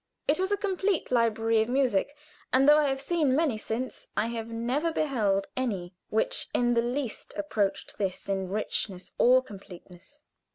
It 0.27 0.39
was 0.39 0.51
a 0.51 0.57
complete 0.57 1.11
library 1.11 1.61
of 1.61 1.69
music, 1.69 2.15
and 2.51 2.67
though 2.67 2.79
I 2.79 2.87
have 2.87 2.99
seen 2.99 3.35
many 3.35 3.55
since, 3.55 4.07
I 4.17 4.29
have 4.29 4.47
never 4.47 4.91
beheld 4.91 5.45
any 5.55 5.93
which 6.09 6.47
in 6.55 6.73
the 6.73 6.81
least 6.81 7.35
approached 7.37 7.99
this 7.99 8.27
in 8.27 8.49
richness 8.49 9.11
or 9.19 9.43
completeness. 9.43 10.23